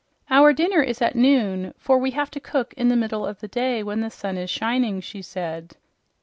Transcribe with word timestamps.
"Our 0.31 0.51
dinner 0.51 0.81
is 0.81 0.99
at 0.99 1.15
noon, 1.15 1.75
for 1.77 1.99
we 1.99 2.09
have 2.09 2.31
to 2.31 2.39
cook 2.39 2.73
in 2.73 2.87
the 2.87 2.95
middle 2.95 3.23
of 3.23 3.39
the 3.39 3.47
day 3.47 3.83
when 3.83 4.01
the 4.01 4.09
sun 4.09 4.35
is 4.35 4.49
shining," 4.49 4.99
she 4.99 5.21
said. 5.21 5.75